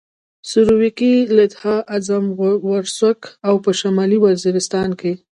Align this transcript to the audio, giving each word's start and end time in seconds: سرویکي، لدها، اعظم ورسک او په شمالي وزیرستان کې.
سرویکي، 0.49 1.13
لدها، 1.37 1.75
اعظم 1.93 2.25
ورسک 2.69 3.19
او 3.47 3.55
په 3.63 3.71
شمالي 3.79 4.17
وزیرستان 4.25 4.89
کې. 4.99 5.11